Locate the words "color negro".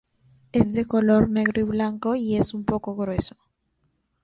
0.87-1.61